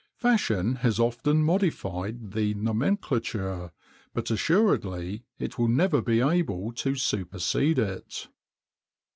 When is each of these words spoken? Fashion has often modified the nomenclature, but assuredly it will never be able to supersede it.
Fashion 0.15 0.77
has 0.77 0.99
often 0.99 1.43
modified 1.43 2.31
the 2.31 2.55
nomenclature, 2.55 3.71
but 4.15 4.31
assuredly 4.31 5.25
it 5.37 5.59
will 5.59 5.67
never 5.67 6.01
be 6.01 6.21
able 6.21 6.71
to 6.73 6.95
supersede 6.95 7.77
it. 7.77 8.27